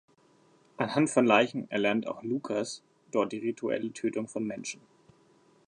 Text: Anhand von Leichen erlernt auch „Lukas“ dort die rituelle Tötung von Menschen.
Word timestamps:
Anhand 0.77 1.11
von 1.11 1.27
Leichen 1.27 1.69
erlernt 1.69 2.07
auch 2.07 2.23
„Lukas“ 2.23 2.81
dort 3.11 3.33
die 3.33 3.37
rituelle 3.37 3.93
Tötung 3.93 4.27
von 4.27 4.43
Menschen. 4.47 4.81